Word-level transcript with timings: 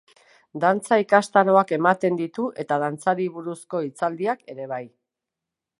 Dantza 0.61 0.97
ikastaroak 1.03 1.73
ematen 1.77 2.17
ditu, 2.21 2.47
eta 2.65 2.81
dantzari 2.85 3.29
buruzko 3.37 3.83
hitzaldiak 3.89 4.43
ere 4.55 4.69
bai. 4.75 4.85